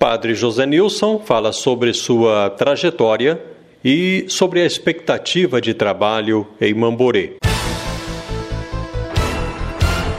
[0.00, 3.38] Padre José Nilson fala sobre sua trajetória
[3.84, 7.34] e sobre a expectativa de trabalho em Mamborê.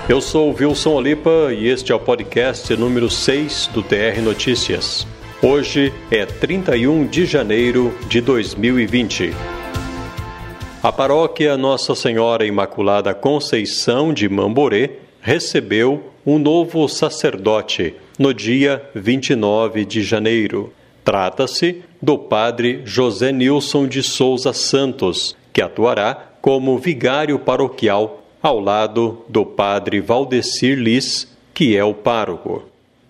[0.08, 5.08] Eu sou Wilson Olipa e este é o podcast número 6 do TR Notícias.
[5.42, 9.32] Hoje é 31 de janeiro de 2020.
[10.84, 14.92] A paróquia Nossa Senhora Imaculada Conceição de Mamborê
[15.22, 20.74] recebeu um novo sacerdote no dia 29 de janeiro.
[21.04, 29.24] Trata-se do padre José Nilson de Souza Santos, que atuará como vigário paroquial ao lado
[29.28, 32.64] do padre Valdecir Liz, que é o pároco.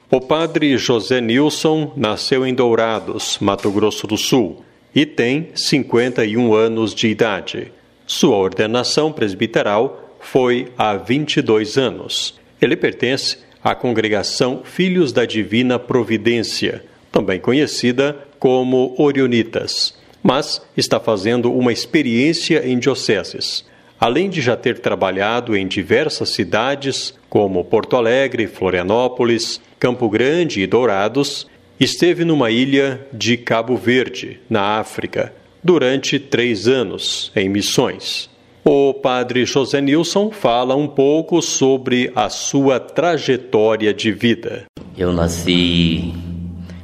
[0.10, 6.94] O padre José Nilson nasceu em Dourados, Mato Grosso do Sul, e tem 51 anos
[6.94, 7.72] de idade.
[8.06, 12.41] Sua ordenação presbiteral foi há 22 anos.
[12.62, 19.94] Ele pertence à congregação Filhos da Divina Providência, também conhecida como Orionitas,
[20.24, 23.66] mas está fazendo uma experiência em dioceses.
[24.00, 30.68] Além de já ter trabalhado em diversas cidades, como Porto Alegre, Florianópolis, Campo Grande e
[30.68, 31.48] Dourados,
[31.80, 38.31] esteve numa ilha de Cabo Verde, na África, durante três anos em missões.
[38.64, 44.66] O padre José Nilson fala um pouco sobre a sua trajetória de vida.
[44.96, 46.14] Eu nasci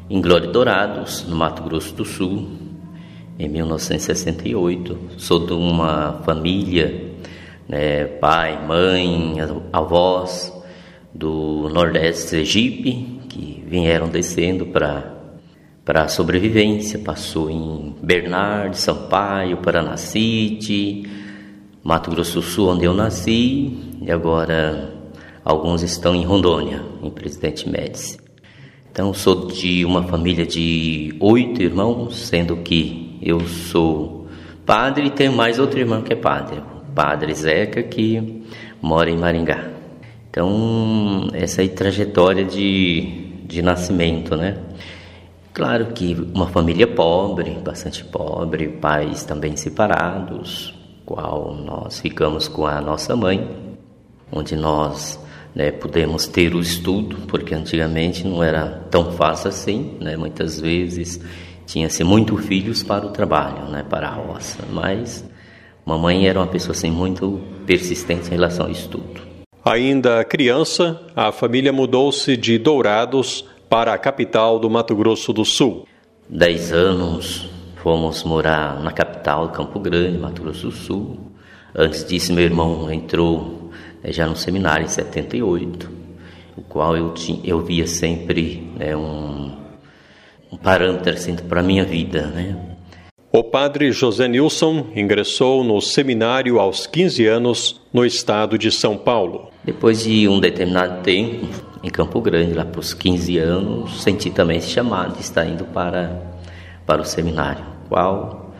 [0.10, 2.48] em Glória Dourados, no Mato Grosso do Sul,
[3.38, 4.98] em 1968.
[5.18, 7.12] Sou de uma família,
[7.70, 9.36] né, pai, mãe,
[9.72, 10.52] avós
[11.14, 15.14] do Nordeste Egípcio, que vieram descendo para
[15.86, 16.98] para a sobrevivência.
[17.00, 21.27] Passou em Bernardo, Sampaio, Paranacite,
[21.88, 24.94] Mato Grosso do Sul, onde eu nasci, e agora
[25.42, 28.18] alguns estão em Rondônia, em Presidente Médici.
[28.92, 34.28] Então, sou de uma família de oito irmãos, sendo que eu sou
[34.66, 38.44] padre e tenho mais outro irmão que é padre, o padre Zeca, que
[38.82, 39.70] mora em Maringá.
[40.30, 44.58] Então, essa aí trajetória de, de nascimento, né?
[45.54, 50.77] Claro que uma família pobre, bastante pobre, pais também separados,
[51.08, 53.48] qual nós ficamos com a nossa mãe,
[54.30, 55.18] onde nós
[55.56, 61.18] né, pudemos ter o estudo, porque antigamente não era tão fácil assim, né, muitas vezes
[61.66, 65.24] tinha-se muito filhos para o trabalho, né, para a roça, mas
[65.86, 69.22] mamãe era uma pessoa assim, muito persistente em relação ao estudo.
[69.64, 75.88] Ainda criança, a família mudou-se de Dourados para a capital do Mato Grosso do Sul.
[76.30, 77.57] Dez anos
[77.88, 81.18] Fomos morar na capital, Campo Grande, Mato Grosso do Sul.
[81.74, 83.72] Antes disso, meu irmão entrou
[84.04, 85.90] né, já no seminário em 78,
[86.58, 89.54] o qual eu, tinha, eu via sempre né, um,
[90.52, 92.24] um parâmetro assim, para a minha vida.
[92.28, 92.58] Né?
[93.32, 99.50] O padre José Nilson ingressou no seminário aos 15 anos no estado de São Paulo.
[99.64, 101.48] Depois de um determinado tempo
[101.82, 105.64] em Campo Grande, lá para os 15 anos, senti também esse chamado de estar indo
[105.64, 106.36] para
[106.88, 108.52] para o seminário, qual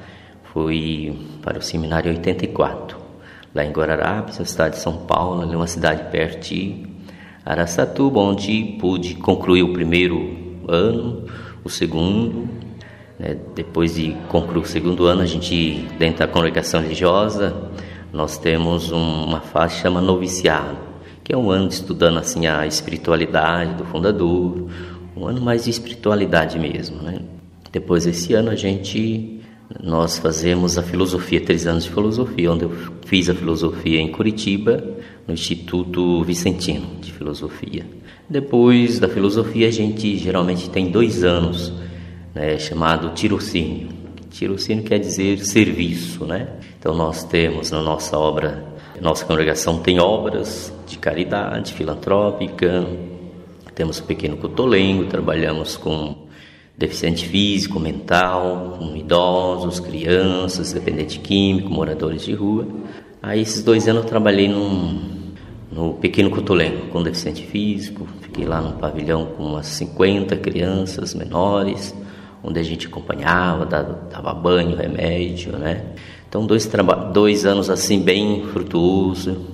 [0.54, 2.98] fui para o seminário 84,
[3.54, 6.86] lá em Guararapes, cidade de São Paulo, ali uma cidade perto de
[7.46, 10.36] Araçatuba, onde pude concluir o primeiro
[10.68, 11.26] ano,
[11.64, 12.50] o segundo,
[13.18, 13.38] né?
[13.56, 17.56] depois de concluir o segundo ano, a gente, dentro da congregação religiosa,
[18.12, 20.78] nós temos uma fase que chama noviciado,
[21.24, 24.68] que é um ano estudando assim a espiritualidade do fundador,
[25.16, 27.20] um ano mais de espiritualidade mesmo, né?
[27.78, 29.40] Depois desse ano a gente
[29.84, 32.72] nós fazemos a filosofia, três anos de filosofia, onde eu
[33.06, 34.84] fiz a filosofia em Curitiba,
[35.28, 37.86] no Instituto Vicentino de Filosofia.
[38.28, 41.72] Depois da filosofia a gente geralmente tem dois anos,
[42.34, 43.90] né, chamado tirocínio.
[44.32, 46.48] Tirocínio quer dizer serviço, né?
[46.80, 48.66] Então nós temos na nossa obra,
[49.00, 52.88] nossa congregação tem obras de caridade filantrópica,
[53.76, 56.27] temos o Pequeno Cotolengo, trabalhamos com
[56.78, 62.68] deficiente físico, mental, com idosos, crianças, dependente químico, moradores de rua.
[63.22, 65.34] Aí esses dois anos eu trabalhei num,
[65.72, 71.96] no Pequeno Cotolengo com deficiente físico, fiquei lá num pavilhão com umas 50 crianças menores,
[72.44, 75.84] onde a gente acompanhava, dava, dava banho, remédio, né?
[76.30, 76.70] Então dois,
[77.12, 79.46] dois anos assim bem frutuoso,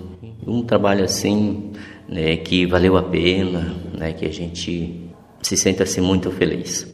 [0.45, 1.71] um trabalho assim
[2.07, 5.09] né, que valeu a pena, né, que a gente
[5.41, 6.92] se sente assim muito feliz.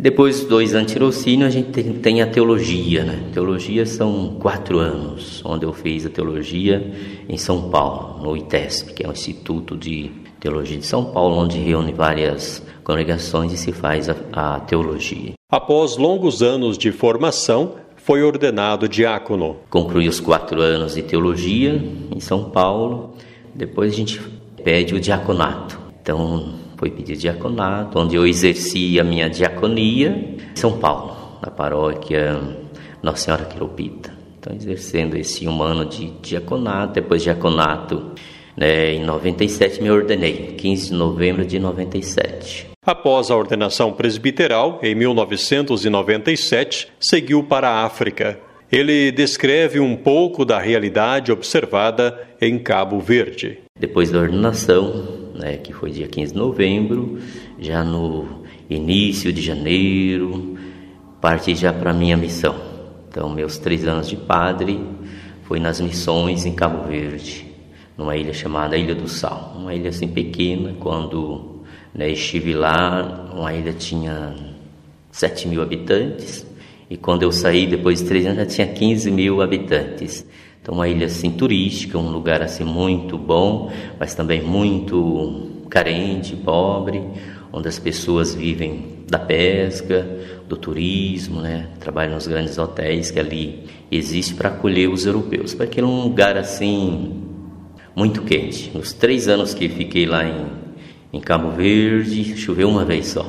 [0.00, 3.22] Depois dois antirocínio, a gente tem, tem, a teologia, né?
[3.34, 6.90] Teologia são quatro anos, onde eu fiz a teologia
[7.28, 10.10] em São Paulo, no ITESP, que é o Instituto de
[10.40, 15.32] Teologia de São Paulo, onde reúne várias congregações e se faz a, a teologia.
[15.50, 19.56] Após longos anos de formação, foi ordenado diácono.
[19.68, 21.78] Concluí os quatro anos de teologia
[22.10, 23.16] em São Paulo.
[23.54, 24.18] Depois a gente
[24.64, 25.78] pede o diaconato.
[26.00, 32.40] Então foi pedir diaconato, onde eu exerci a minha diaconia em São Paulo, na paróquia
[33.02, 34.10] Nossa Senhora Quiropita.
[34.38, 38.12] Então exercendo esse um ano de diaconato, depois diaconato
[38.56, 42.70] né, em 97 me ordenei, 15 de novembro de 97.
[42.86, 48.40] Após a ordenação presbiteral, em 1997, seguiu para a África.
[48.72, 53.58] Ele descreve um pouco da realidade observada em Cabo Verde.
[53.78, 57.18] Depois da ordenação, né, que foi dia 15 de novembro,
[57.58, 60.56] já no início de janeiro,
[61.20, 62.54] parti já para a minha missão.
[63.08, 64.80] Então, meus três anos de padre
[65.44, 67.46] foi nas missões em Cabo Verde,
[67.96, 71.62] numa ilha chamada Ilha do Sal, uma ilha assim pequena, quando
[71.94, 74.34] né, estive lá, uma ilha tinha
[75.10, 76.46] 7 mil habitantes
[76.90, 80.26] e quando eu saí depois de três anos já tinha 15 mil habitantes.
[80.62, 87.02] Então uma ilha assim turística, um lugar assim muito bom, mas também muito carente, pobre,
[87.52, 90.06] onde as pessoas vivem da pesca,
[90.48, 91.68] do turismo, né?
[91.80, 95.54] Trabalham nos grandes hotéis que ali existe para acolher os europeus.
[95.54, 97.22] Porque é um lugar assim
[97.96, 98.70] muito quente.
[98.74, 100.60] Nos três anos que fiquei lá em
[101.12, 103.26] em Cabo Verde choveu uma vez só.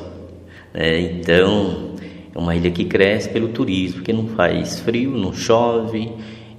[0.72, 1.96] É, então,
[2.34, 6.12] é uma ilha que cresce pelo turismo, porque não faz frio, não chove.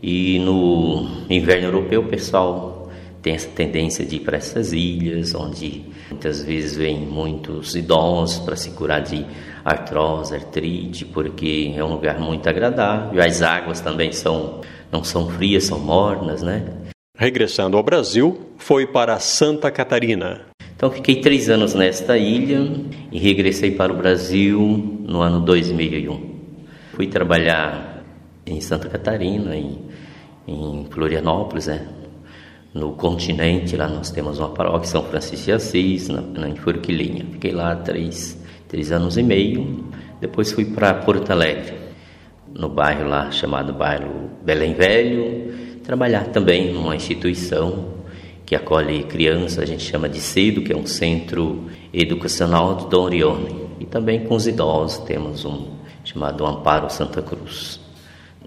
[0.03, 2.91] E no inverno europeu o pessoal
[3.21, 8.57] tem essa tendência de ir para essas ilhas, onde muitas vezes vêm muitos idosos para
[8.57, 9.25] se curar de
[9.63, 13.23] artrose, artrite, porque é um lugar muito agradável.
[13.23, 14.59] As águas também são
[14.91, 16.65] não são frias, são mornas, né?
[17.17, 20.41] Regressando ao Brasil, foi para Santa Catarina.
[20.75, 22.59] Então fiquei três anos nesta ilha
[23.09, 24.59] e regressei para o Brasil
[25.07, 26.33] no ano 2001.
[26.93, 27.92] Fui trabalhar
[28.45, 29.79] em Santa Catarina, em,
[30.47, 31.87] em Florianópolis, né?
[32.73, 33.77] no continente.
[33.77, 37.25] Lá nós temos uma paróquia, São Francisco de Assis, na, na, em Forquilinha.
[37.31, 39.85] Fiquei lá três, três anos e meio.
[40.19, 41.73] Depois fui para Porto Alegre,
[42.53, 45.53] no bairro lá chamado bairro Belém Velho,
[45.83, 47.93] trabalhar também numa instituição
[48.45, 53.03] que acolhe crianças, a gente chama de CEDO, que é um centro educacional de Dom
[53.03, 53.63] Orione.
[53.79, 55.67] E também com os idosos temos um
[56.03, 57.82] chamado Amparo Santa Cruz.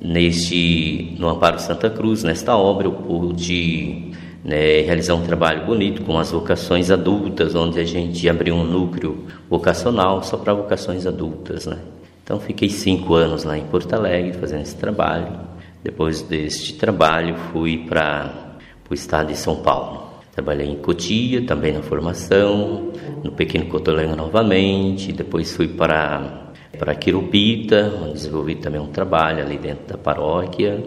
[0.01, 4.13] Neste, no Amparo Santa Cruz, nesta obra, eu pude
[4.45, 9.25] né, realizar um trabalho bonito com as vocações adultas, onde a gente abriu um núcleo
[9.49, 11.67] vocacional só para vocações adultas.
[11.67, 11.79] Né?
[12.23, 15.41] Então, fiquei cinco anos lá em Porto Alegre fazendo esse trabalho.
[15.83, 18.59] Depois deste trabalho, fui para
[18.89, 20.07] o estado de São Paulo.
[20.33, 22.93] Trabalhei em Cotia, também na formação,
[23.25, 26.46] no Pequeno Cotolengo novamente, depois fui para
[26.79, 30.83] para Quirupita, onde desenvolvi também um trabalho ali dentro da paróquia.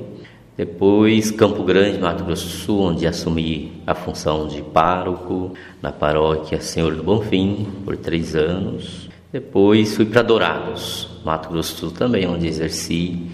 [0.56, 6.60] Depois Campo Grande, Mato Grosso do Sul, onde assumi a função de pároco na paróquia
[6.60, 9.10] Senhor do Bonfim por três anos.
[9.32, 13.28] Depois fui para Dourados, Mato Grosso do Sul também, onde exerci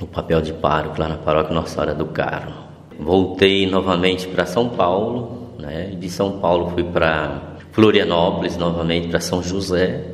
[0.00, 2.54] o papel de pároco lá na paróquia Nossa Senhora do Carmo.
[2.98, 5.96] Voltei novamente para São Paulo, né?
[5.98, 10.11] De São Paulo fui para Florianópolis, novamente para São José,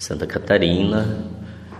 [0.00, 1.26] Santa Catarina,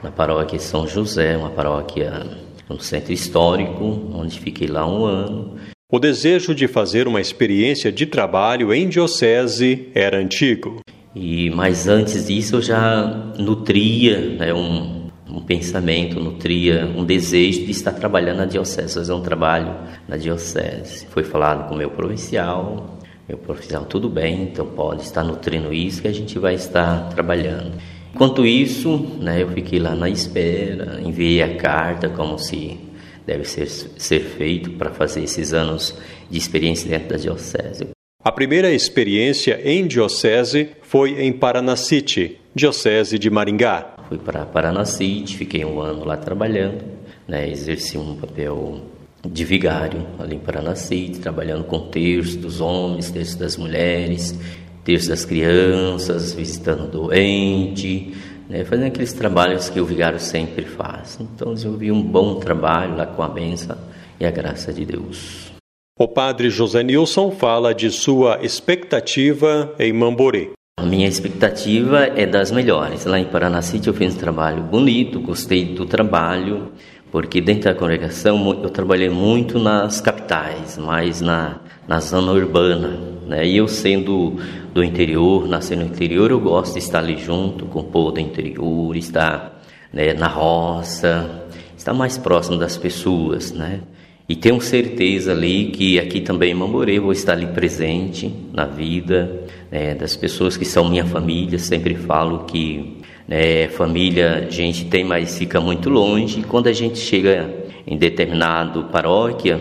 [0.03, 2.27] na paróquia São José, uma paróquia
[2.69, 5.57] no centro histórico, onde fiquei lá um ano.
[5.91, 10.81] O desejo de fazer uma experiência de trabalho em diocese era antigo.
[11.15, 13.07] E mas antes disso eu já
[13.39, 19.23] nutria né, um, um pensamento, nutria um desejo de estar trabalhando na diocese, fazer um
[19.23, 19.75] trabalho
[20.07, 21.07] na diocese.
[21.07, 26.03] Foi falado com o meu provincial, meu provincial, tudo bem, então pode estar nutrindo isso
[26.03, 27.73] que a gente vai estar trabalhando.
[28.13, 32.79] Enquanto isso, né, eu fiquei lá na espera, enviei a carta como se
[33.27, 35.97] deve ser, ser feito para fazer esses anos
[36.29, 37.89] de experiência dentro da diocese.
[38.23, 43.95] A primeira experiência em diocese foi em Paranacite, diocese de Maringá.
[44.09, 46.85] Fui para Paranacite, fiquei um ano lá trabalhando,
[47.27, 48.81] né, exerci um papel
[49.27, 54.39] de vigário ali em Paranacite, trabalhando com terços dos homens, terços das mulheres,
[54.85, 58.15] terços das crianças, visitando doente,
[58.49, 61.19] né, fazendo aqueles trabalhos que o vigário sempre faz.
[61.21, 63.79] Então desenvolvi um bom trabalho lá com a benção
[64.19, 65.51] e a graça de Deus.
[65.99, 70.51] O padre José Nilson fala de sua expectativa em Mamborê.
[70.79, 73.05] A minha expectativa é das melhores.
[73.05, 76.73] Lá em Paranacite eu fiz um trabalho bonito, gostei do trabalho,
[77.13, 82.99] porque dentro da congregação eu trabalhei muito nas capitais, mais na, na zona urbana,
[83.31, 83.47] Né?
[83.47, 84.41] E eu sendo
[84.75, 88.19] do interior, nascendo no interior, eu gosto de estar ali junto com o povo do
[88.19, 91.45] interior, estar né, na roça,
[91.79, 93.83] estar mais próximo das pessoas, né?
[94.29, 99.45] E tenho certeza ali que aqui também em Mamorê vou estar ali presente na vida
[99.71, 101.59] né, das pessoas que são minha família.
[101.59, 106.41] Sempre falo que né, família a gente tem, mas fica muito longe.
[106.41, 107.53] E quando a gente chega
[107.87, 109.61] em determinado paróquia,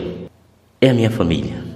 [0.80, 1.69] é a minha família.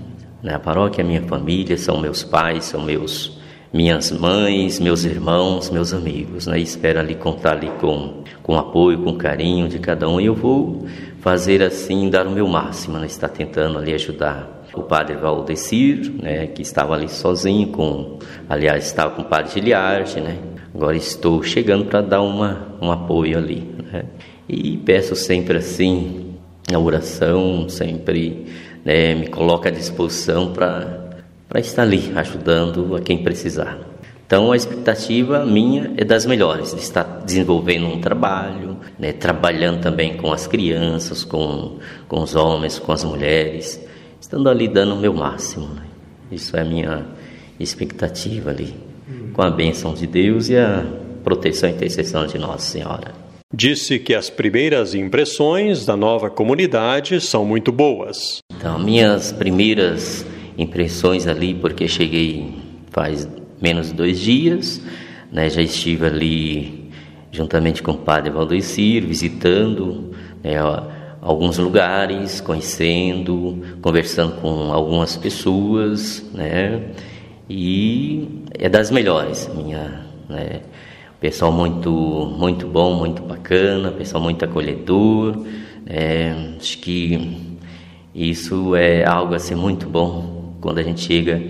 [0.43, 0.53] Né?
[0.53, 3.41] A paróquia é minha família, são meus pais, são meus
[3.73, 6.59] minhas mães, meus irmãos, meus amigos, né?
[6.59, 10.85] espero ali contar ali com, com apoio, com carinho de cada um e eu vou
[11.21, 13.07] fazer assim, dar o meu máximo, né?
[13.07, 16.45] estar tentando ali ajudar o padre Valdecir, né?
[16.45, 20.37] que estava ali sozinho com, aliás, estava com o padre Giliardi, né?
[20.71, 24.05] agora estou chegando para dar uma, um apoio ali, né?
[24.47, 26.35] e peço sempre assim,
[26.71, 28.45] a oração, sempre
[28.83, 29.15] né?
[29.15, 33.79] me coloca à disposição para estar ali ajudando a quem precisar.
[34.25, 40.17] Então a expectativa minha é das melhores, de estar desenvolvendo um trabalho, né, trabalhando também
[40.17, 43.79] com as crianças, com, com os homens, com as mulheres,
[44.19, 45.67] estando ali dando o meu máximo.
[45.67, 45.83] Né?
[46.31, 47.05] Isso é a minha
[47.59, 48.73] expectativa ali,
[49.33, 50.83] com a bênção de Deus e a
[51.23, 53.22] proteção e intercessão de Nossa Senhora.
[53.55, 58.39] Disse que as primeiras impressões da nova comunidade são muito boas.
[58.51, 60.25] Então, minhas primeiras
[60.57, 62.55] impressões ali, porque cheguei
[62.89, 63.29] faz
[63.61, 64.81] menos de dois dias,
[65.31, 65.51] né?
[65.51, 66.89] já estive ali
[67.31, 70.11] juntamente com o padre Valdecir, visitando
[70.43, 70.55] né,
[71.21, 76.81] alguns lugares, conhecendo, conversando com algumas pessoas, né?
[77.47, 80.61] E é das melhores, minha, né?
[81.23, 81.89] Pessoal muito,
[82.37, 85.45] muito bom, muito bacana, pessoal muito acolhedor.
[85.87, 87.57] É, acho que
[88.13, 91.41] isso é algo assim muito bom quando a gente chega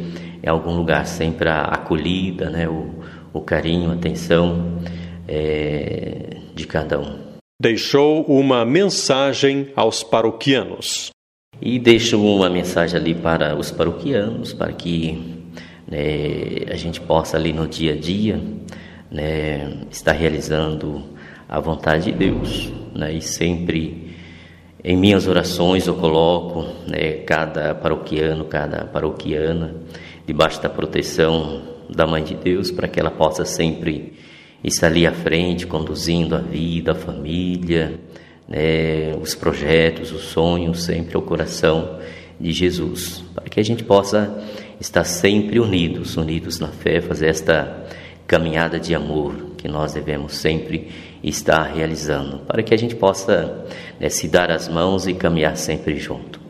[0.44, 2.94] em algum lugar, sempre a acolhida, né, o,
[3.34, 4.78] o carinho, a atenção
[5.28, 7.18] é, de cada um.
[7.60, 11.10] Deixou uma mensagem aos paroquianos.
[11.60, 15.50] E deixo uma mensagem ali para os paroquianos, para que
[15.88, 18.40] né, a gente possa ali no dia a dia
[19.14, 21.04] né, estar realizando
[21.48, 24.12] a vontade de Deus né, e sempre
[24.84, 29.76] em minhas orações eu coloco né, cada paroquiano, cada paroquiana
[30.26, 34.14] debaixo da proteção da Mãe de Deus para que ela possa sempre
[34.64, 38.00] estar ali à frente, conduzindo a vida, a família,
[38.48, 42.00] né, os projetos, os sonhos, sempre ao coração
[42.40, 44.44] de Jesus, para que a gente possa
[44.80, 47.86] estar sempre unidos, unidos na fé, fazer esta
[48.34, 50.90] caminhada de amor que nós devemos sempre
[51.24, 53.64] estar realizando, para que a gente possa
[54.00, 56.42] né, se dar as mãos e caminhar sempre junto.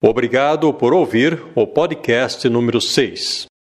[0.00, 3.46] Obrigado por ouvir o podcast número 6.